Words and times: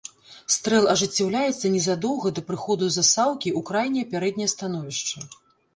Стрэл 0.53 0.85
ажыццяўляецца 0.93 1.71
незадоўга 1.75 2.33
да 2.41 2.45
прыходу 2.49 2.85
засаўкі 2.97 3.49
ў 3.57 3.65
крайняе 3.73 4.05
пярэдняе 4.17 4.51
становішча. 4.57 5.29